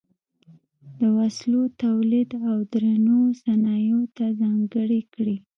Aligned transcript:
د 0.99 1.01
وسلو 1.17 1.61
تولید 1.83 2.29
او 2.49 2.57
درنو 2.71 3.19
صنایعو 3.43 4.03
ته 4.15 4.25
ځانګړې 4.39 5.01
کړې. 5.13 5.35